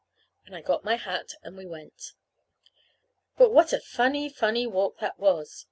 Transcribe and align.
And 0.47 0.55
I 0.55 0.61
got 0.61 0.83
my 0.83 0.95
hat, 0.95 1.35
and 1.43 1.55
we 1.55 1.67
went. 1.67 2.13
But 3.37 3.53
what 3.53 3.71
a 3.71 3.79
funny, 3.79 4.29
funny 4.29 4.65
walk 4.65 4.97
that 4.97 5.19
was! 5.19 5.59